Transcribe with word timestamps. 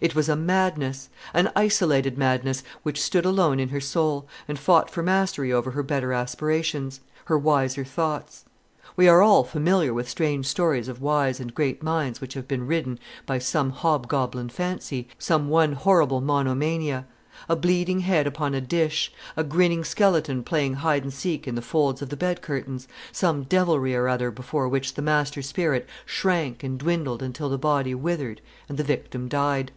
It 0.00 0.14
was 0.14 0.28
a 0.28 0.36
madness, 0.36 1.08
an 1.32 1.50
isolated 1.56 2.18
madness, 2.18 2.62
which 2.82 3.00
stood 3.00 3.24
alone 3.24 3.58
in 3.58 3.70
her 3.70 3.80
soul, 3.80 4.28
and 4.46 4.58
fought 4.58 4.90
for 4.90 5.02
mastery 5.02 5.50
over 5.50 5.70
her 5.70 5.82
better 5.82 6.12
aspirations, 6.12 7.00
her 7.26 7.38
wiser 7.38 7.86
thoughts. 7.86 8.44
We 8.96 9.08
are 9.08 9.22
all 9.22 9.44
familiar 9.44 9.94
with 9.94 10.10
strange 10.10 10.44
stories 10.44 10.88
of 10.88 11.00
wise 11.00 11.40
and 11.40 11.54
great 11.54 11.82
minds 11.82 12.20
which 12.20 12.34
have 12.34 12.46
been 12.46 12.66
ridden 12.66 12.98
by 13.24 13.38
some 13.38 13.70
hobgoblin 13.70 14.50
fancy, 14.50 15.08
some 15.18 15.48
one 15.48 15.72
horrible 15.72 16.20
monomania; 16.20 17.06
a 17.48 17.56
bleeding 17.56 18.00
head 18.00 18.26
upon 18.26 18.52
a 18.54 18.60
dish, 18.60 19.10
a 19.38 19.44
grinning 19.44 19.84
skeleton 19.84 20.42
playing 20.42 20.74
hide 20.74 21.04
and 21.04 21.14
seek 21.14 21.48
in 21.48 21.54
the 21.54 21.62
folds 21.62 22.02
of 22.02 22.10
the 22.10 22.16
bed 22.16 22.42
curtains; 22.42 22.86
some 23.10 23.44
devilry 23.44 23.94
or 23.96 24.06
other 24.06 24.30
before 24.30 24.68
which 24.68 24.94
the 24.94 25.02
master 25.02 25.40
spirit 25.40 25.88
shrank 26.04 26.62
and 26.62 26.78
dwindled 26.78 27.22
until 27.22 27.48
the 27.48 27.56
body 27.56 27.94
withered 27.94 28.42
and 28.68 28.76
the 28.76 28.84
victim 28.84 29.28
died. 29.28 29.72